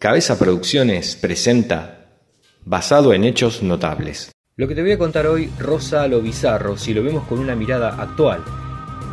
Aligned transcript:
Cabeza 0.00 0.38
Producciones 0.38 1.14
presenta 1.14 2.06
Basado 2.64 3.12
en 3.12 3.22
Hechos 3.22 3.62
Notables. 3.62 4.32
Lo 4.56 4.66
que 4.66 4.74
te 4.74 4.80
voy 4.80 4.92
a 4.92 4.98
contar 4.98 5.26
hoy 5.26 5.50
roza 5.58 6.02
a 6.02 6.08
lo 6.08 6.22
bizarro 6.22 6.78
si 6.78 6.94
lo 6.94 7.02
vemos 7.02 7.26
con 7.26 7.38
una 7.38 7.54
mirada 7.54 8.00
actual, 8.00 8.42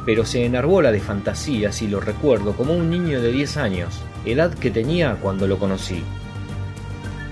pero 0.05 0.25
se 0.25 0.45
enarbola 0.45 0.93
de 0.93 1.02
fantasía 1.02 1.73
si 1.73 1.89
lo 1.89 2.00
recuerdo 2.00 2.54
como 2.54 2.73
un 2.73 2.89
niño 2.89 3.21
de 3.21 3.34
10 3.34 3.57
años, 3.57 4.00
edad 4.23 4.54
que 4.54 4.71
tenía 4.71 5.18
cuando 5.21 5.45
lo 5.45 5.59
conocí. 5.59 6.02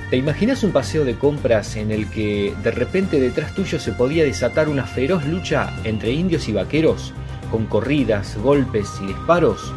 ¿Te 0.09 0.17
imaginas 0.17 0.61
un 0.63 0.73
paseo 0.73 1.05
de 1.05 1.15
compras 1.15 1.77
en 1.77 1.91
el 1.91 2.09
que 2.09 2.53
de 2.61 2.71
repente 2.71 3.21
detrás 3.21 3.55
tuyo 3.55 3.79
se 3.79 3.93
podía 3.93 4.25
desatar 4.25 4.67
una 4.67 4.85
feroz 4.85 5.25
lucha 5.25 5.73
entre 5.85 6.11
indios 6.11 6.49
y 6.49 6.51
vaqueros, 6.51 7.13
con 7.49 7.67
corridas, 7.67 8.35
golpes 8.35 8.89
y 9.01 9.07
disparos? 9.07 9.73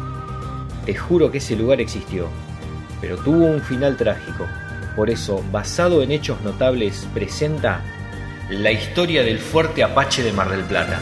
Te 0.85 0.95
juro 0.95 1.31
que 1.31 1.37
ese 1.37 1.55
lugar 1.55 1.79
existió 1.79 2.27
pero 3.01 3.17
tuvo 3.17 3.45
un 3.45 3.61
final 3.61 3.97
trágico. 3.97 4.47
Por 4.95 5.09
eso, 5.09 5.43
basado 5.51 6.01
en 6.01 6.11
hechos 6.11 6.41
notables, 6.41 7.07
presenta 7.13 7.81
la 8.49 8.71
historia 8.71 9.23
del 9.23 9.39
fuerte 9.39 9.83
Apache 9.83 10.23
de 10.23 10.33
Mar 10.33 10.49
del 10.49 10.63
Plata. 10.63 10.99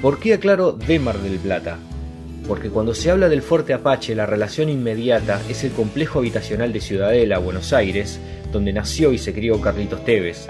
¿Por 0.00 0.20
qué 0.20 0.34
aclaro 0.34 0.72
de 0.72 0.98
Mar 1.00 1.18
del 1.18 1.38
Plata? 1.38 1.78
Porque 2.46 2.70
cuando 2.70 2.94
se 2.94 3.10
habla 3.10 3.28
del 3.28 3.42
Fuerte 3.42 3.74
Apache 3.74 4.14
la 4.14 4.26
relación 4.26 4.68
inmediata 4.68 5.40
es 5.48 5.64
el 5.64 5.72
complejo 5.72 6.20
habitacional 6.20 6.72
de 6.72 6.80
Ciudadela, 6.80 7.38
Buenos 7.38 7.72
Aires, 7.72 8.20
donde 8.52 8.72
nació 8.72 9.12
y 9.12 9.18
se 9.18 9.32
crió 9.32 9.60
Carlitos 9.60 10.04
Tevez. 10.04 10.46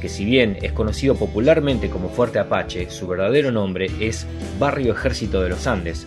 Que 0.00 0.08
si 0.08 0.24
bien 0.24 0.58
es 0.62 0.72
conocido 0.72 1.14
popularmente 1.14 1.88
como 1.90 2.08
Fuerte 2.08 2.38
Apache, 2.38 2.90
su 2.90 3.06
verdadero 3.06 3.50
nombre 3.50 3.90
es 4.00 4.26
Barrio 4.58 4.92
Ejército 4.92 5.42
de 5.42 5.48
los 5.48 5.66
Andes. 5.66 6.06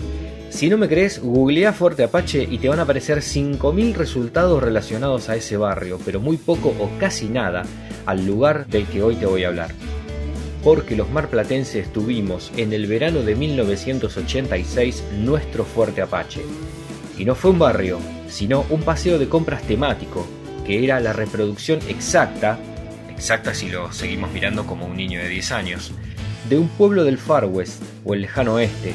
Si 0.50 0.70
no 0.70 0.78
me 0.78 0.88
crees, 0.88 1.22
googlea 1.22 1.74
Fuerte 1.74 2.04
Apache 2.04 2.48
y 2.50 2.58
te 2.58 2.70
van 2.70 2.80
a 2.80 2.84
aparecer 2.84 3.20
5.000 3.20 3.94
resultados 3.94 4.62
relacionados 4.62 5.30
a 5.30 5.36
ese 5.36 5.58
barrio, 5.58 5.98
pero 6.06 6.20
muy 6.20 6.38
poco 6.38 6.70
o 6.80 6.90
casi 7.00 7.28
nada 7.28 7.64
al 8.06 8.26
lugar 8.26 8.68
del 8.68 8.86
que 8.86 9.02
hoy 9.02 9.16
te 9.16 9.26
voy 9.26 9.44
a 9.44 9.48
hablar 9.48 9.72
porque 10.64 10.96
los 10.96 11.10
marplatenses 11.10 11.92
tuvimos 11.92 12.52
en 12.58 12.74
el 12.74 12.88
verano 12.88 13.22
de 13.24 13.36
1986 13.36 15.04
nuestro 15.18 15.66
Fuerte 15.66 16.02
Apache. 16.02 16.42
Y 17.18 17.26
no 17.26 17.36
fue 17.36 17.52
un 17.52 17.60
barrio, 17.60 18.00
sino 18.30 18.66
un 18.70 18.82
paseo 18.82 19.18
de 19.18 19.28
compras 19.28 19.64
temático, 19.64 20.26
que 20.66 20.84
era 20.84 21.00
la 21.00 21.14
reproducción 21.14 21.80
exacta, 21.88 22.60
exacta 23.10 23.54
si 23.54 23.70
lo 23.70 23.92
seguimos 23.92 24.32
mirando 24.32 24.66
como 24.66 24.86
un 24.86 24.96
niño 24.96 25.20
de 25.20 25.30
10 25.30 25.52
años, 25.52 25.92
de 26.50 26.58
un 26.58 26.68
pueblo 26.70 27.04
del 27.04 27.18
Far 27.18 27.46
West 27.46 27.82
o 28.06 28.14
el 28.14 28.22
lejano 28.22 28.56
oeste, 28.56 28.94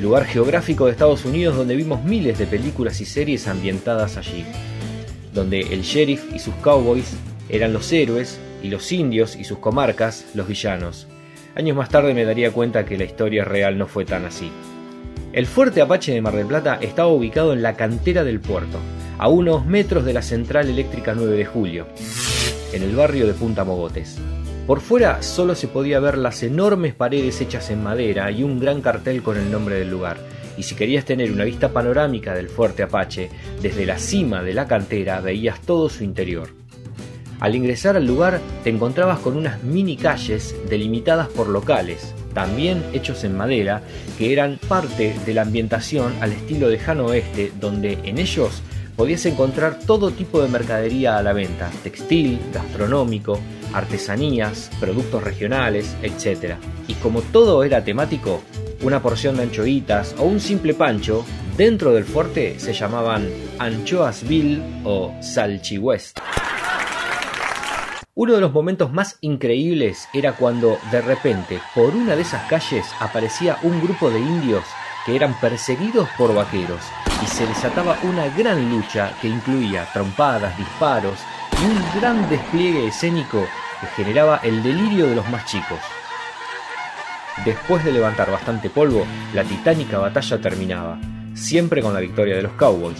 lugar 0.00 0.24
geográfico 0.24 0.86
de 0.86 0.92
Estados 0.92 1.24
Unidos 1.24 1.56
donde 1.56 1.76
vimos 1.76 2.04
miles 2.04 2.38
de 2.38 2.46
películas 2.46 3.00
y 3.00 3.06
series 3.06 3.48
ambientadas 3.48 4.16
allí, 4.16 4.44
donde 5.32 5.60
el 5.60 5.82
sheriff 5.82 6.24
y 6.34 6.38
sus 6.38 6.54
cowboys 6.56 7.12
eran 7.48 7.72
los 7.72 7.92
héroes 7.92 8.38
y 8.66 8.68
los 8.68 8.90
indios 8.90 9.36
y 9.36 9.44
sus 9.44 9.58
comarcas 9.58 10.26
los 10.34 10.48
villanos. 10.48 11.06
Años 11.54 11.76
más 11.76 11.88
tarde 11.88 12.14
me 12.14 12.24
daría 12.24 12.50
cuenta 12.50 12.84
que 12.84 12.98
la 12.98 13.04
historia 13.04 13.44
real 13.44 13.78
no 13.78 13.86
fue 13.86 14.04
tan 14.04 14.24
así. 14.24 14.50
El 15.32 15.46
fuerte 15.46 15.80
Apache 15.80 16.12
de 16.12 16.20
Mar 16.20 16.34
del 16.34 16.46
Plata 16.46 16.78
estaba 16.80 17.08
ubicado 17.08 17.52
en 17.52 17.62
la 17.62 17.76
cantera 17.76 18.24
del 18.24 18.40
puerto, 18.40 18.78
a 19.18 19.28
unos 19.28 19.64
metros 19.66 20.04
de 20.04 20.14
la 20.14 20.22
central 20.22 20.68
eléctrica 20.68 21.14
9 21.14 21.36
de 21.36 21.44
julio, 21.44 21.86
en 22.72 22.82
el 22.82 22.96
barrio 22.96 23.26
de 23.26 23.34
Punta 23.34 23.62
Mogotes. 23.62 24.18
Por 24.66 24.80
fuera 24.80 25.22
solo 25.22 25.54
se 25.54 25.68
podía 25.68 26.00
ver 26.00 26.18
las 26.18 26.42
enormes 26.42 26.92
paredes 26.92 27.40
hechas 27.40 27.70
en 27.70 27.84
madera 27.84 28.32
y 28.32 28.42
un 28.42 28.58
gran 28.58 28.82
cartel 28.82 29.22
con 29.22 29.36
el 29.36 29.52
nombre 29.52 29.78
del 29.78 29.90
lugar. 29.90 30.16
Y 30.58 30.64
si 30.64 30.74
querías 30.74 31.04
tener 31.04 31.30
una 31.30 31.44
vista 31.44 31.68
panorámica 31.68 32.34
del 32.34 32.48
fuerte 32.48 32.82
Apache, 32.82 33.30
desde 33.62 33.86
la 33.86 33.98
cima 33.98 34.42
de 34.42 34.54
la 34.54 34.66
cantera 34.66 35.20
veías 35.20 35.60
todo 35.60 35.88
su 35.88 36.02
interior. 36.02 36.65
Al 37.40 37.54
ingresar 37.54 37.96
al 37.96 38.06
lugar 38.06 38.40
te 38.64 38.70
encontrabas 38.70 39.18
con 39.18 39.36
unas 39.36 39.62
mini 39.62 39.96
calles 39.96 40.54
delimitadas 40.68 41.28
por 41.28 41.48
locales, 41.48 42.14
también 42.32 42.82
hechos 42.92 43.24
en 43.24 43.36
madera, 43.36 43.82
que 44.16 44.32
eran 44.32 44.58
parte 44.68 45.14
de 45.24 45.34
la 45.34 45.42
ambientación 45.42 46.14
al 46.20 46.32
estilo 46.32 46.68
de 46.68 46.78
Jano 46.78 47.06
Oeste, 47.06 47.52
donde 47.60 47.98
en 48.04 48.18
ellos 48.18 48.62
podías 48.96 49.26
encontrar 49.26 49.78
todo 49.78 50.10
tipo 50.10 50.40
de 50.42 50.48
mercadería 50.48 51.18
a 51.18 51.22
la 51.22 51.34
venta, 51.34 51.70
textil, 51.82 52.38
gastronómico, 52.52 53.38
artesanías, 53.74 54.70
productos 54.80 55.22
regionales, 55.22 55.94
etc. 56.02 56.54
Y 56.88 56.94
como 56.94 57.20
todo 57.20 57.62
era 57.62 57.84
temático, 57.84 58.42
una 58.82 59.02
porción 59.02 59.36
de 59.36 59.44
anchoitas 59.44 60.14
o 60.18 60.24
un 60.24 60.40
simple 60.40 60.72
pancho, 60.72 61.24
dentro 61.58 61.92
del 61.92 62.04
fuerte 62.04 62.58
se 62.58 62.72
llamaban 62.72 63.28
Anchoasville 63.58 64.62
o 64.84 65.14
Salchiwest. 65.20 66.18
Uno 68.18 68.32
de 68.32 68.40
los 68.40 68.50
momentos 68.54 68.94
más 68.94 69.18
increíbles 69.20 70.08
era 70.14 70.32
cuando, 70.32 70.78
de 70.90 71.02
repente, 71.02 71.60
por 71.74 71.94
una 71.94 72.16
de 72.16 72.22
esas 72.22 72.48
calles 72.48 72.86
aparecía 72.98 73.58
un 73.62 73.78
grupo 73.82 74.08
de 74.08 74.18
indios 74.18 74.64
que 75.04 75.14
eran 75.14 75.38
perseguidos 75.38 76.08
por 76.16 76.34
vaqueros 76.34 76.80
y 77.22 77.26
se 77.26 77.46
desataba 77.46 77.98
una 78.04 78.26
gran 78.28 78.70
lucha 78.70 79.12
que 79.20 79.28
incluía 79.28 79.86
trompadas, 79.92 80.56
disparos 80.56 81.18
y 81.60 81.66
un 81.66 82.00
gran 82.00 82.26
despliegue 82.30 82.86
escénico 82.86 83.46
que 83.82 83.86
generaba 83.88 84.40
el 84.42 84.62
delirio 84.62 85.08
de 85.08 85.16
los 85.16 85.28
más 85.28 85.44
chicos. 85.44 85.78
Después 87.44 87.84
de 87.84 87.92
levantar 87.92 88.30
bastante 88.30 88.70
polvo, 88.70 89.06
la 89.34 89.44
titánica 89.44 89.98
batalla 89.98 90.40
terminaba, 90.40 90.98
siempre 91.34 91.82
con 91.82 91.92
la 91.92 92.00
victoria 92.00 92.36
de 92.36 92.44
los 92.44 92.52
Cowboys, 92.52 92.96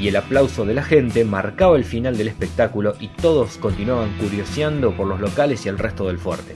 y 0.00 0.08
el 0.08 0.16
aplauso 0.16 0.64
de 0.64 0.74
la 0.74 0.82
gente 0.82 1.24
marcaba 1.24 1.76
el 1.76 1.84
final 1.84 2.16
del 2.16 2.28
espectáculo 2.28 2.94
y 3.00 3.08
todos 3.08 3.56
continuaban 3.58 4.16
curioseando 4.18 4.92
por 4.96 5.06
los 5.06 5.20
locales 5.20 5.66
y 5.66 5.68
el 5.68 5.78
resto 5.78 6.06
del 6.06 6.18
fuerte. 6.18 6.54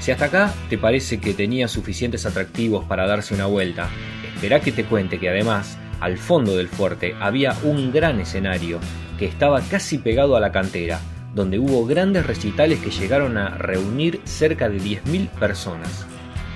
Si 0.00 0.10
hasta 0.10 0.26
acá 0.26 0.54
te 0.68 0.78
parece 0.78 1.20
que 1.20 1.34
tenía 1.34 1.68
suficientes 1.68 2.26
atractivos 2.26 2.84
para 2.84 3.06
darse 3.06 3.34
una 3.34 3.46
vuelta, 3.46 3.88
espera 4.34 4.60
que 4.60 4.72
te 4.72 4.84
cuente 4.84 5.18
que 5.18 5.28
además, 5.28 5.78
al 6.00 6.18
fondo 6.18 6.56
del 6.56 6.68
fuerte 6.68 7.14
había 7.20 7.54
un 7.62 7.92
gran 7.92 8.20
escenario 8.20 8.78
que 9.18 9.26
estaba 9.26 9.60
casi 9.60 9.98
pegado 9.98 10.36
a 10.36 10.40
la 10.40 10.52
cantera, 10.52 11.00
donde 11.34 11.58
hubo 11.58 11.84
grandes 11.86 12.26
recitales 12.26 12.80
que 12.80 12.90
llegaron 12.90 13.36
a 13.36 13.50
reunir 13.50 14.20
cerca 14.24 14.68
de 14.68 14.78
10.000 14.78 15.28
personas. 15.30 16.06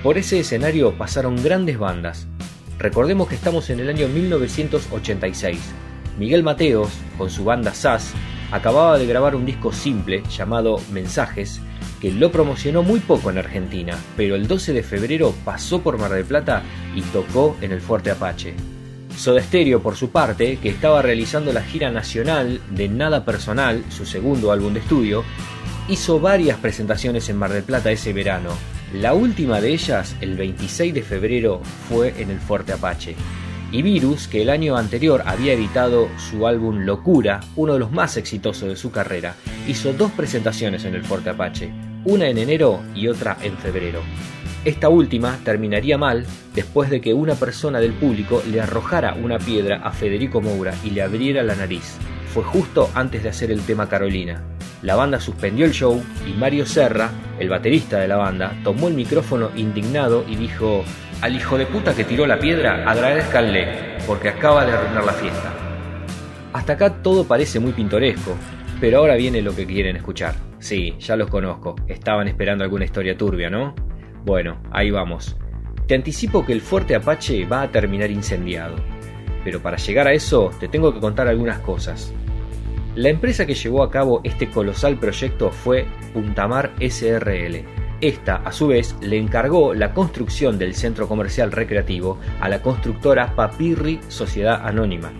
Por 0.01 0.17
ese 0.17 0.39
escenario 0.39 0.93
pasaron 0.97 1.41
grandes 1.41 1.77
bandas, 1.77 2.27
Recordemos 2.79 3.27
que 3.27 3.35
estamos 3.35 3.69
en 3.69 3.79
el 3.79 3.89
año 3.89 4.07
1986. 4.07 5.59
Miguel 6.17 6.43
Mateos, 6.43 6.89
con 7.17 7.29
su 7.29 7.43
banda 7.43 7.73
SAS, 7.73 8.13
acababa 8.51 8.97
de 8.97 9.05
grabar 9.05 9.35
un 9.35 9.45
disco 9.45 9.71
simple 9.71 10.23
llamado 10.29 10.79
Mensajes, 10.91 11.59
que 11.99 12.11
lo 12.11 12.31
promocionó 12.31 12.83
muy 12.83 12.99
poco 12.99 13.29
en 13.29 13.37
Argentina, 13.37 13.97
pero 14.17 14.35
el 14.35 14.47
12 14.47 14.73
de 14.73 14.83
febrero 14.83 15.33
pasó 15.45 15.81
por 15.81 15.97
Mar 15.97 16.11
del 16.11 16.25
Plata 16.25 16.61
y 16.95 17.01
tocó 17.01 17.55
en 17.61 17.71
el 17.71 17.81
Fuerte 17.81 18.11
Apache. 18.11 18.55
Soda 19.15 19.41
Stereo, 19.41 19.81
por 19.81 19.95
su 19.95 20.09
parte, 20.09 20.57
que 20.57 20.69
estaba 20.69 21.01
realizando 21.01 21.53
la 21.53 21.63
gira 21.63 21.91
nacional 21.91 22.59
de 22.71 22.89
Nada 22.89 23.25
Personal, 23.25 23.83
su 23.89 24.05
segundo 24.05 24.51
álbum 24.51 24.73
de 24.73 24.81
estudio, 24.81 25.23
hizo 25.87 26.19
varias 26.19 26.57
presentaciones 26.57 27.29
en 27.29 27.37
Mar 27.37 27.53
del 27.53 27.63
Plata 27.63 27.91
ese 27.91 28.11
verano, 28.11 28.49
la 28.93 29.15
última 29.15 29.59
de 29.59 29.73
ellas, 29.73 30.15
el 30.21 30.37
26 30.37 30.93
de 30.93 31.01
febrero, 31.01 31.61
fue 31.89 32.13
en 32.21 32.29
el 32.29 32.39
Fuerte 32.39 32.73
Apache. 32.73 33.15
Y 33.71 33.81
Virus, 33.81 34.27
que 34.27 34.43
el 34.43 34.51
año 34.51 34.77
anterior 34.77 35.23
había 35.25 35.53
editado 35.53 36.09
su 36.17 36.45
álbum 36.45 36.85
Locura, 36.85 37.39
uno 37.55 37.73
de 37.73 37.79
los 37.79 37.91
más 37.91 38.17
exitosos 38.17 38.69
de 38.69 38.75
su 38.75 38.91
carrera, 38.91 39.33
hizo 39.67 39.93
dos 39.93 40.11
presentaciones 40.11 40.85
en 40.85 40.93
el 40.93 41.03
Fuerte 41.03 41.31
Apache, 41.31 41.71
una 42.05 42.27
en 42.27 42.37
enero 42.37 42.83
y 42.93 43.07
otra 43.07 43.35
en 43.41 43.57
febrero. 43.57 44.01
Esta 44.63 44.89
última 44.89 45.39
terminaría 45.43 45.97
mal 45.97 46.27
después 46.53 46.91
de 46.91 47.01
que 47.01 47.15
una 47.15 47.33
persona 47.33 47.79
del 47.79 47.93
público 47.93 48.43
le 48.47 48.61
arrojara 48.61 49.15
una 49.15 49.39
piedra 49.39 49.77
a 49.77 49.91
Federico 49.91 50.39
Moura 50.39 50.75
y 50.83 50.91
le 50.91 51.01
abriera 51.01 51.41
la 51.41 51.55
nariz. 51.55 51.97
Fue 52.31 52.43
justo 52.43 52.91
antes 52.93 53.23
de 53.23 53.29
hacer 53.29 53.49
el 53.49 53.61
tema 53.61 53.89
Carolina. 53.89 54.52
La 54.83 54.95
banda 54.95 55.17
suspendió 55.17 55.65
el 55.65 55.71
show 55.71 56.03
y 56.27 56.33
Mario 56.33 56.65
Serra, 56.65 57.09
el 57.39 57.47
baterista 57.47 57.99
de 57.99 58.07
la 58.09 58.17
banda, 58.17 58.53
tomó 58.65 58.89
el 58.89 58.93
micrófono 58.95 59.49
indignado 59.55 60.25
y 60.27 60.35
dijo, 60.35 60.83
al 61.21 61.37
hijo 61.37 61.57
de 61.57 61.65
puta 61.65 61.95
que 61.95 62.03
tiró 62.03 62.27
la 62.27 62.37
piedra, 62.37 62.83
agradezcanle, 62.85 63.95
porque 64.05 64.27
acaba 64.27 64.65
de 64.65 64.73
arruinar 64.73 65.05
la 65.05 65.13
fiesta. 65.13 65.53
Hasta 66.51 66.73
acá 66.73 67.01
todo 67.01 67.25
parece 67.25 67.61
muy 67.61 67.71
pintoresco, 67.71 68.35
pero 68.81 68.97
ahora 68.97 69.15
viene 69.15 69.41
lo 69.41 69.55
que 69.55 69.65
quieren 69.65 69.95
escuchar. 69.95 70.35
Sí, 70.59 70.95
ya 70.99 71.15
los 71.15 71.29
conozco, 71.29 71.75
estaban 71.87 72.27
esperando 72.27 72.65
alguna 72.65 72.83
historia 72.83 73.17
turbia, 73.17 73.49
¿no? 73.49 73.73
Bueno, 74.25 74.61
ahí 74.69 74.91
vamos. 74.91 75.37
Te 75.87 75.95
anticipo 75.95 76.45
que 76.45 76.51
el 76.51 76.61
fuerte 76.61 76.93
Apache 76.93 77.45
va 77.45 77.61
a 77.61 77.71
terminar 77.71 78.11
incendiado. 78.11 78.75
Pero 79.45 79.61
para 79.61 79.77
llegar 79.77 80.07
a 80.07 80.13
eso 80.13 80.51
te 80.59 80.67
tengo 80.67 80.93
que 80.93 80.99
contar 80.99 81.29
algunas 81.29 81.59
cosas. 81.59 82.13
La 82.95 83.09
empresa 83.09 83.47
que 83.47 83.55
llevó 83.55 83.81
a 83.81 83.89
cabo 83.89 84.21
este 84.23 84.51
colosal 84.51 84.99
proyecto 84.99 85.49
fue 85.49 85.87
Puntamar 86.13 86.73
SRL. 86.79 87.65
Esta, 88.01 88.35
a 88.35 88.51
su 88.51 88.67
vez, 88.67 88.95
le 89.01 89.17
encargó 89.17 89.73
la 89.73 89.95
construcción 89.95 90.59
del 90.59 90.75
centro 90.75 91.07
comercial 91.07 91.51
recreativo 91.51 92.19
a 92.39 92.49
la 92.49 92.61
constructora 92.61 93.35
Papirri 93.35 93.99
Sociedad 94.09 94.61
Anónima. 94.63 95.11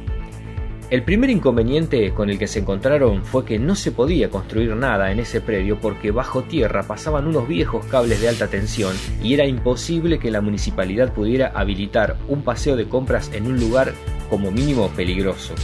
El 0.91 1.01
primer 1.01 1.31
inconveniente 1.31 2.13
con 2.13 2.29
el 2.29 2.37
que 2.37 2.45
se 2.45 2.59
encontraron 2.59 3.23
fue 3.23 3.43
que 3.43 3.57
no 3.57 3.73
se 3.73 3.91
podía 3.91 4.29
construir 4.29 4.75
nada 4.75 5.11
en 5.11 5.17
ese 5.17 5.41
predio 5.41 5.79
porque 5.79 6.11
bajo 6.11 6.43
tierra 6.43 6.83
pasaban 6.83 7.25
unos 7.25 7.47
viejos 7.47 7.87
cables 7.87 8.21
de 8.21 8.29
alta 8.29 8.49
tensión 8.49 8.93
y 9.23 9.33
era 9.33 9.47
imposible 9.47 10.19
que 10.19 10.29
la 10.29 10.41
municipalidad 10.41 11.11
pudiera 11.11 11.47
habilitar 11.55 12.17
un 12.27 12.43
paseo 12.43 12.75
de 12.75 12.87
compras 12.87 13.31
en 13.33 13.47
un 13.47 13.59
lugar 13.59 13.93
como 14.29 14.51
mínimo 14.51 14.89
peligroso. 14.89 15.55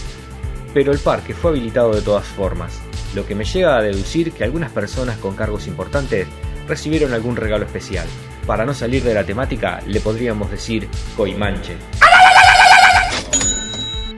Pero 0.73 0.91
el 0.91 0.99
parque 0.99 1.33
fue 1.33 1.51
habilitado 1.51 1.93
de 1.93 2.01
todas 2.01 2.25
formas, 2.25 2.81
lo 3.15 3.25
que 3.25 3.35
me 3.35 3.45
lleva 3.45 3.77
a 3.77 3.81
deducir 3.81 4.31
que 4.31 4.43
algunas 4.43 4.71
personas 4.71 5.17
con 5.17 5.35
cargos 5.35 5.67
importantes 5.67 6.27
recibieron 6.67 7.13
algún 7.13 7.35
regalo 7.35 7.65
especial. 7.65 8.07
Para 8.45 8.65
no 8.65 8.73
salir 8.73 9.03
de 9.03 9.13
la 9.13 9.23
temática, 9.23 9.81
le 9.87 9.99
podríamos 9.99 10.51
decir 10.51 10.87
coimanche. 11.17 11.75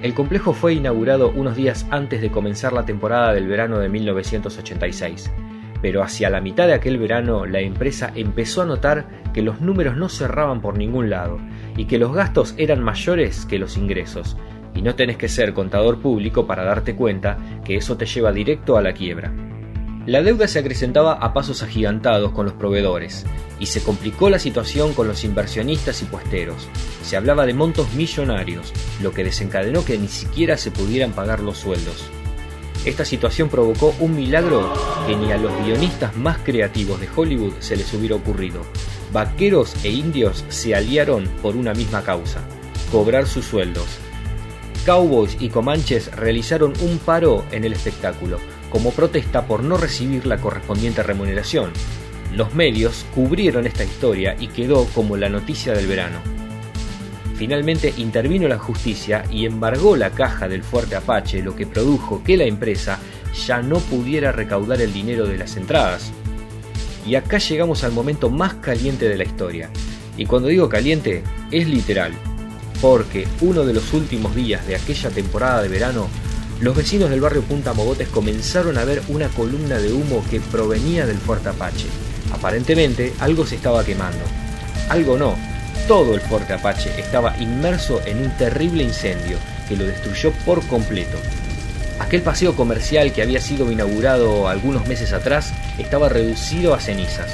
El 0.02 0.14
complejo 0.14 0.54
fue 0.54 0.74
inaugurado 0.74 1.30
unos 1.30 1.56
días 1.56 1.86
antes 1.92 2.22
de 2.22 2.32
comenzar 2.32 2.74
la 2.74 2.86
temporada 2.86 3.34
del 3.34 3.48
verano 3.48 3.78
de 3.78 3.88
1986, 3.88 5.32
pero 5.82 6.02
hacia 6.02 6.30
la 6.30 6.42
mitad 6.42 6.66
de 6.66 6.74
aquel 6.74 6.98
verano 6.98 7.46
la 7.46 7.60
empresa 7.60 8.12
empezó 8.16 8.64
a 8.64 8.66
notar 8.66 9.06
que 9.32 9.44
los 9.44 9.62
números 9.62 9.96
no 9.98 10.10
cerraban 10.10 10.60
por 10.60 10.78
ningún 10.78 11.10
lado 11.10 11.40
y 11.78 11.86
que 11.86 12.00
los 12.00 12.14
gastos 12.14 12.56
eran 12.58 12.84
mayores 12.84 13.46
que 13.46 13.60
los 13.60 13.78
ingresos, 13.78 14.38
y 14.76 14.82
no 14.82 14.96
tenés 14.96 15.18
que 15.18 15.30
ser 15.30 15.54
contador 15.54 16.00
público 16.00 16.48
para 16.48 16.64
darte 16.64 16.96
cuenta 16.96 17.38
que 17.64 17.76
eso 17.76 17.98
te 17.98 18.06
lleva 18.06 18.32
directo 18.32 18.78
a 18.78 18.82
la 18.82 18.94
quiebra. 18.94 19.34
La 20.08 20.24
deuda 20.24 20.48
se 20.48 20.58
acrecentaba 20.58 21.14
a 21.14 21.32
pasos 21.32 21.62
agigantados 21.62 22.32
con 22.32 22.46
los 22.46 22.56
proveedores, 22.56 23.26
y 23.60 23.68
se 23.68 23.84
complicó 23.84 24.32
la 24.32 24.40
situación 24.40 24.94
con 24.94 25.08
los 25.08 25.24
inversionistas 25.24 26.02
y 26.02 26.06
puesteros. 26.06 26.68
Se 27.04 27.16
hablaba 27.16 27.46
de 27.46 27.54
montos 27.54 27.94
millonarios, 27.94 28.74
lo 29.04 29.12
que 29.14 29.24
desencadenó 29.24 29.86
que 29.86 30.00
ni 30.00 30.08
siquiera 30.08 30.58
se 30.58 30.72
pudieran 30.72 31.12
pagar 31.12 31.42
los 31.42 31.60
sueldos. 31.60 32.10
Esta 32.84 33.06
situación 33.06 33.50
provocó 33.50 33.94
un 34.00 34.16
milagro 34.16 34.74
que 35.06 35.16
ni 35.16 35.32
a 35.32 35.38
los 35.38 35.54
guionistas 35.64 36.18
más 36.18 36.40
creativos 36.40 37.00
de 37.00 37.08
Hollywood 37.16 37.54
se 37.60 37.76
les 37.76 37.94
hubiera 37.94 38.16
ocurrido. 38.16 38.62
Vaqueros 39.14 39.86
e 39.86 39.92
indios 39.92 40.44
se 40.50 40.74
aliaron 40.74 41.26
por 41.44 41.56
una 41.56 41.76
misma 41.76 42.02
causa, 42.02 42.40
cobrar 42.92 43.28
sus 43.28 43.46
sueldos. 43.46 44.00
Cowboys 44.86 45.38
y 45.40 45.50
Comanches 45.50 46.12
realizaron 46.16 46.74
un 46.82 46.98
paro 46.98 47.46
en 47.52 47.64
el 47.66 47.74
espectáculo, 47.74 48.40
como 48.72 48.92
protesta 48.92 49.46
por 49.46 49.64
no 49.64 49.78
recibir 49.78 50.26
la 50.26 50.38
correspondiente 50.38 51.04
remuneración. 51.04 51.72
Los 52.36 52.56
medios 52.56 53.06
cubrieron 53.14 53.68
esta 53.68 53.84
historia 53.84 54.36
y 54.40 54.48
quedó 54.48 54.86
como 54.86 55.18
la 55.18 55.30
noticia 55.30 55.74
del 55.74 55.86
verano. 55.86 56.20
Finalmente 57.36 57.94
intervino 57.98 58.48
la 58.48 58.58
justicia 58.58 59.24
y 59.30 59.46
embargó 59.46 59.96
la 59.96 60.12
caja 60.12 60.48
del 60.48 60.64
fuerte 60.64 60.96
Apache, 60.96 61.44
lo 61.44 61.56
que 61.56 61.68
produjo 61.68 62.24
que 62.24 62.38
la 62.38 62.46
empresa 62.46 63.00
ya 63.46 63.62
no 63.62 63.78
pudiera 63.78 64.32
recaudar 64.32 64.82
el 64.82 64.94
dinero 64.94 65.28
de 65.28 65.38
las 65.38 65.58
entradas. 65.58 66.12
Y 67.06 67.16
acá 67.16 67.38
llegamos 67.38 67.84
al 67.84 67.92
momento 67.92 68.30
más 68.30 68.56
caliente 68.56 69.08
de 69.08 69.18
la 69.18 69.24
historia. 69.24 69.70
Y 70.18 70.26
cuando 70.26 70.50
digo 70.50 70.70
caliente, 70.70 71.24
es 71.52 71.68
literal, 71.68 72.14
porque 72.82 73.28
uno 73.42 73.64
de 73.64 73.74
los 73.74 73.94
últimos 73.94 74.36
días 74.36 74.66
de 74.66 74.76
aquella 74.76 75.12
temporada 75.12 75.62
de 75.62 75.70
verano 75.70 76.10
los 76.60 76.76
vecinos 76.76 77.10
del 77.10 77.22
barrio 77.22 77.42
Punta 77.42 77.74
Mogotes 77.74 78.08
comenzaron 78.10 78.78
a 78.78 78.84
ver 78.84 79.02
una 79.08 79.30
columna 79.30 79.78
de 79.78 79.94
humo 79.94 80.24
que 80.30 80.40
provenía 80.40 81.08
del 81.08 81.18
fuerte 81.18 81.50
Apache. 81.50 81.88
Aparentemente 82.32 83.14
algo 83.20 83.48
se 83.48 83.56
estaba 83.56 83.84
quemando. 83.84 84.24
Algo 84.90 85.18
no, 85.18 85.36
todo 85.88 86.14
el 86.14 86.22
fuerte 86.22 86.54
Apache 86.54 86.92
estaba 87.00 87.36
inmerso 87.40 88.00
en 88.06 88.20
un 88.20 88.38
terrible 88.38 88.84
incendio 88.84 89.38
que 89.68 89.76
lo 89.76 89.86
destruyó 89.86 90.32
por 90.46 90.64
completo. 90.68 91.18
Aquel 92.00 92.22
paseo 92.22 92.56
comercial 92.56 93.12
que 93.12 93.24
había 93.24 93.42
sido 93.42 93.72
inaugurado 93.72 94.48
algunos 94.48 94.88
meses 94.88 95.14
atrás 95.14 95.54
estaba 95.80 96.10
reducido 96.10 96.76
a 96.76 96.80
cenizas. 96.80 97.32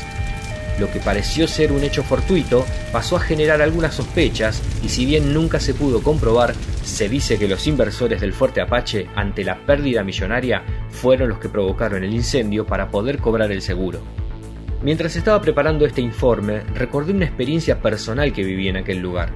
Lo 0.80 0.92
que 0.92 1.00
pareció 1.00 1.48
ser 1.48 1.72
un 1.72 1.84
hecho 1.84 2.04
fortuito 2.04 2.66
pasó 2.92 3.16
a 3.16 3.20
generar 3.20 3.62
algunas 3.62 3.96
sospechas 3.96 4.62
y 4.84 4.90
si 4.90 5.06
bien 5.06 5.34
nunca 5.34 5.60
se 5.60 5.74
pudo 5.74 6.04
comprobar, 6.04 6.54
se 6.84 7.10
dice 7.10 7.40
que 7.40 7.48
los 7.48 7.66
inversores 7.66 8.22
del 8.22 8.34
fuerte 8.34 8.62
Apache 8.62 9.08
ante 9.16 9.44
la 9.44 9.66
pérdida 9.66 10.04
millonaria 10.04 10.64
fueron 10.90 11.30
los 11.30 11.40
que 11.40 11.50
provocaron 11.50 12.04
el 12.04 12.14
incendio 12.14 12.66
para 12.66 12.90
poder 12.90 13.18
cobrar 13.18 13.52
el 13.52 13.64
seguro. 13.64 14.02
Mientras 14.84 15.16
estaba 15.16 15.42
preparando 15.42 15.86
este 15.86 16.02
informe, 16.02 16.62
recordé 16.76 17.12
una 17.12 17.26
experiencia 17.26 17.82
personal 17.82 18.32
que 18.32 18.44
viví 18.44 18.68
en 18.68 18.78
aquel 18.78 19.00
lugar. 19.00 19.32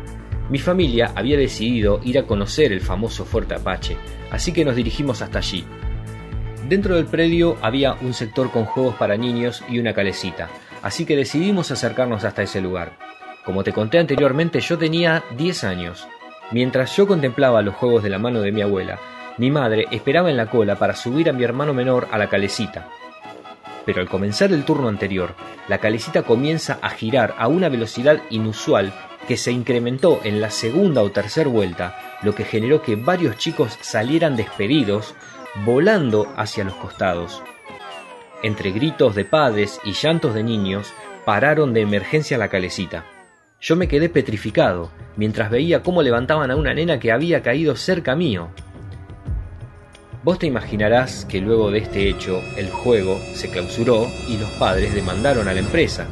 Mi 0.52 0.60
familia 0.60 1.12
había 1.16 1.38
decidido 1.38 2.00
ir 2.04 2.20
a 2.20 2.28
conocer 2.28 2.72
el 2.72 2.82
famoso 2.82 3.26
fuerte 3.26 3.56
Apache, 3.56 3.98
así 4.30 4.52
que 4.52 4.64
nos 4.64 4.76
dirigimos 4.76 5.24
hasta 5.24 5.40
allí. 5.40 5.66
Dentro 6.70 6.96
del 6.96 7.06
predio 7.06 7.58
había 7.62 7.94
un 8.02 8.14
sector 8.14 8.52
con 8.52 8.66
juegos 8.66 8.96
para 8.96 9.18
niños 9.18 9.64
y 9.68 9.80
una 9.80 9.94
calecita, 9.94 10.50
así 10.82 11.06
que 11.06 11.16
decidimos 11.16 11.72
acercarnos 11.72 12.24
hasta 12.24 12.44
ese 12.44 12.62
lugar. 12.62 12.98
Como 13.44 13.64
te 13.64 13.74
conté 13.74 13.98
anteriormente, 14.00 14.60
yo 14.60 14.78
tenía 14.78 15.24
10 15.38 15.64
años. 15.64 16.08
Mientras 16.52 16.96
yo 16.96 17.08
contemplaba 17.08 17.62
los 17.62 17.76
juegos 17.76 18.04
de 18.04 18.10
la 18.10 18.20
mano 18.20 18.42
de 18.42 18.52
mi 18.52 18.62
abuela, 18.62 19.00
mi 19.38 19.50
madre 19.50 19.88
esperaba 19.92 20.30
en 20.30 20.38
la 20.38 20.48
cola 20.48 20.76
para 20.76 20.96
subir 20.96 21.30
a 21.30 21.34
mi 21.34 21.44
hermano 21.44 21.74
menor 21.74 22.08
a 22.12 22.18
la 22.18 22.28
calecita. 22.28 22.90
Pero 23.86 24.02
al 24.02 24.10
comenzar 24.10 24.52
el 24.52 24.64
turno 24.64 24.88
anterior, 24.88 25.34
la 25.68 25.80
calecita 25.80 26.24
comienza 26.24 26.78
a 26.82 26.90
girar 26.90 27.34
a 27.38 27.48
una 27.48 27.70
velocidad 27.70 28.22
inusual 28.30 28.94
que 29.28 29.38
se 29.38 29.52
incrementó 29.52 30.20
en 30.24 30.42
la 30.42 30.52
segunda 30.52 31.02
o 31.02 31.12
tercera 31.12 31.50
vuelta, 31.50 32.18
lo 32.22 32.36
que 32.36 32.44
generó 32.44 32.82
que 32.82 32.96
varios 32.96 33.38
chicos 33.38 33.78
salieran 33.82 34.36
despedidos, 34.36 35.16
volando 35.66 36.32
hacia 36.36 36.64
los 36.64 36.76
costados. 36.76 37.42
Entre 38.44 38.72
gritos 38.72 39.14
de 39.14 39.24
padres 39.24 39.80
y 39.84 39.94
llantos 39.94 40.34
de 40.34 40.42
niños, 40.44 40.92
pararon 41.26 41.74
de 41.74 41.82
emergencia 41.82 42.40
la 42.40 42.48
calecita. 42.48 43.06
Yo 43.60 43.76
me 43.76 43.88
quedé 43.88 44.10
petrificado 44.10 44.90
mientras 45.16 45.52
veía 45.52 45.84
cómo 45.84 46.02
levantaban 46.02 46.50
a 46.50 46.56
una 46.56 46.74
nena 46.74 47.00
que 47.00 47.12
había 47.12 47.44
caído 47.44 47.76
cerca 47.76 48.16
mío. 48.16 48.50
Vos 50.24 50.40
te 50.40 50.48
imaginarás 50.48 51.26
que 51.26 51.40
luego 51.40 51.70
de 51.70 51.80
este 51.80 52.10
hecho 52.10 52.42
el 52.58 52.70
juego 52.72 53.20
se 53.34 53.52
clausuró 53.52 54.08
y 54.28 54.38
los 54.38 54.50
padres 54.52 54.96
demandaron 54.96 55.48
a 55.48 55.54
la 55.54 55.60
empresa. 55.60 56.08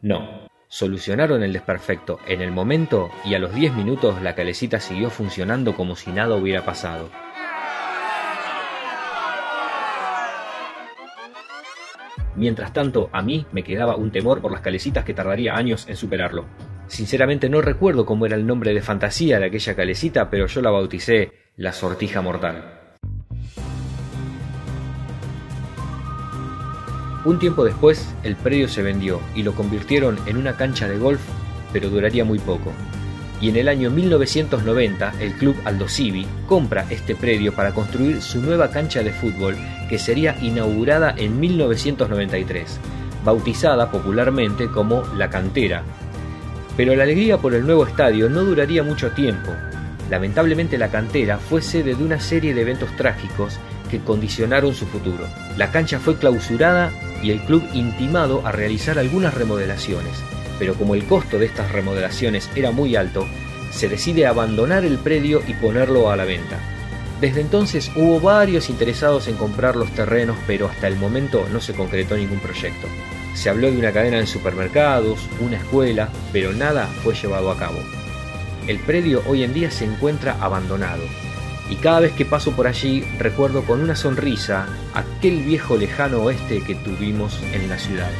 No, 0.00 0.48
solucionaron 0.68 1.42
el 1.42 1.52
desperfecto 1.52 2.18
en 2.26 2.40
el 2.40 2.52
momento 2.52 3.10
y 3.24 3.34
a 3.34 3.38
los 3.38 3.54
10 3.54 3.74
minutos 3.74 4.22
la 4.22 4.34
calecita 4.34 4.80
siguió 4.80 5.10
funcionando 5.10 5.74
como 5.74 5.96
si 5.96 6.10
nada 6.10 6.36
hubiera 6.36 6.64
pasado. 6.64 7.10
Mientras 12.40 12.72
tanto, 12.72 13.10
a 13.12 13.20
mí 13.20 13.44
me 13.52 13.62
quedaba 13.62 13.96
un 13.96 14.10
temor 14.12 14.40
por 14.40 14.50
las 14.50 14.62
calecitas 14.62 15.04
que 15.04 15.12
tardaría 15.12 15.56
años 15.56 15.86
en 15.90 15.96
superarlo. 15.96 16.46
Sinceramente 16.86 17.50
no 17.50 17.60
recuerdo 17.60 18.06
cómo 18.06 18.24
era 18.24 18.34
el 18.34 18.46
nombre 18.46 18.72
de 18.72 18.80
fantasía 18.80 19.38
de 19.38 19.44
aquella 19.44 19.76
calecita, 19.76 20.30
pero 20.30 20.46
yo 20.46 20.62
la 20.62 20.70
bauticé 20.70 21.32
la 21.58 21.74
sortija 21.74 22.22
mortal. 22.22 22.96
Un 27.26 27.38
tiempo 27.38 27.62
después, 27.62 28.10
el 28.22 28.36
predio 28.36 28.68
se 28.68 28.80
vendió 28.80 29.20
y 29.34 29.42
lo 29.42 29.52
convirtieron 29.52 30.16
en 30.24 30.38
una 30.38 30.56
cancha 30.56 30.88
de 30.88 30.96
golf, 30.96 31.20
pero 31.74 31.90
duraría 31.90 32.24
muy 32.24 32.38
poco. 32.38 32.72
Y 33.40 33.48
en 33.48 33.56
el 33.56 33.68
año 33.68 33.90
1990, 33.90 35.14
el 35.20 35.32
club 35.32 35.56
Aldo 35.64 35.88
Civi 35.88 36.26
compra 36.46 36.86
este 36.90 37.14
predio 37.14 37.54
para 37.54 37.72
construir 37.72 38.20
su 38.20 38.40
nueva 38.42 38.70
cancha 38.70 39.02
de 39.02 39.12
fútbol 39.12 39.56
que 39.88 39.98
sería 39.98 40.36
inaugurada 40.42 41.14
en 41.16 41.40
1993, 41.40 42.78
bautizada 43.24 43.90
popularmente 43.90 44.68
como 44.68 45.02
La 45.16 45.30
Cantera. 45.30 45.82
Pero 46.76 46.94
la 46.94 47.04
alegría 47.04 47.38
por 47.38 47.54
el 47.54 47.66
nuevo 47.66 47.86
estadio 47.86 48.28
no 48.28 48.42
duraría 48.42 48.82
mucho 48.82 49.10
tiempo. 49.12 49.50
Lamentablemente 50.10 50.76
la 50.76 50.90
cantera 50.90 51.38
fue 51.38 51.62
sede 51.62 51.94
de 51.94 52.02
una 52.02 52.18
serie 52.20 52.52
de 52.52 52.62
eventos 52.62 52.94
trágicos 52.96 53.58
que 53.90 54.00
condicionaron 54.00 54.74
su 54.74 54.86
futuro. 54.86 55.26
La 55.56 55.70
cancha 55.70 55.98
fue 55.98 56.16
clausurada 56.16 56.90
y 57.22 57.30
el 57.30 57.40
club 57.40 57.62
intimado 57.74 58.46
a 58.46 58.52
realizar 58.52 58.98
algunas 58.98 59.34
remodelaciones, 59.34 60.22
pero 60.60 60.74
como 60.74 60.94
el 60.94 61.04
costo 61.04 61.40
de 61.40 61.46
estas 61.46 61.72
remodelaciones 61.72 62.48
era 62.54 62.70
muy 62.70 62.94
alto, 62.94 63.26
se 63.72 63.88
decide 63.88 64.26
abandonar 64.26 64.84
el 64.84 64.98
predio 64.98 65.42
y 65.48 65.54
ponerlo 65.54 66.10
a 66.10 66.16
la 66.16 66.24
venta. 66.24 66.58
Desde 67.20 67.40
entonces 67.40 67.90
hubo 67.96 68.20
varios 68.20 68.70
interesados 68.70 69.26
en 69.26 69.36
comprar 69.36 69.74
los 69.74 69.90
terrenos, 69.90 70.36
pero 70.46 70.68
hasta 70.68 70.86
el 70.86 70.96
momento 70.96 71.46
no 71.52 71.60
se 71.60 71.74
concretó 71.74 72.16
ningún 72.16 72.38
proyecto. 72.38 72.86
Se 73.34 73.48
habló 73.50 73.70
de 73.70 73.78
una 73.78 73.92
cadena 73.92 74.18
de 74.18 74.26
supermercados, 74.26 75.20
una 75.40 75.56
escuela, 75.56 76.08
pero 76.32 76.52
nada 76.52 76.86
fue 77.02 77.14
llevado 77.14 77.50
a 77.50 77.56
cabo. 77.56 77.78
El 78.66 78.78
predio 78.78 79.22
hoy 79.26 79.42
en 79.44 79.54
día 79.54 79.70
se 79.70 79.84
encuentra 79.84 80.36
abandonado, 80.40 81.02
y 81.70 81.76
cada 81.76 82.00
vez 82.00 82.12
que 82.12 82.24
paso 82.24 82.52
por 82.52 82.66
allí 82.66 83.02
recuerdo 83.18 83.62
con 83.62 83.80
una 83.80 83.96
sonrisa 83.96 84.66
aquel 84.92 85.42
viejo 85.42 85.76
lejano 85.76 86.18
oeste 86.18 86.62
que 86.62 86.74
tuvimos 86.74 87.40
en 87.52 87.68
la 87.68 87.78
ciudad. 87.78 88.10